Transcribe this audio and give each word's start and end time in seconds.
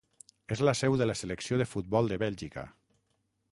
És 0.55 0.63
la 0.67 0.73
seu 0.79 0.97
de 1.01 1.07
la 1.09 1.17
selecció 1.19 1.61
de 1.63 1.69
futbol 1.75 2.11
de 2.13 2.19
Bèlgica. 2.27 2.67